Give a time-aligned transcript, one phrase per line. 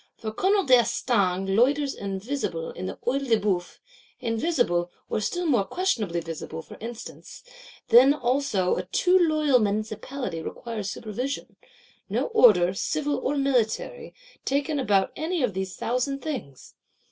[0.17, 3.77] For Colonel d'Estaing loiters invisible in the Œil de Bœuf;
[4.19, 7.43] invisible, or still more questionably visible, for instants:
[7.89, 11.55] then also a too loyal Municipality requires supervision:
[12.09, 16.73] no order, civil or military, taken about any of these thousand things!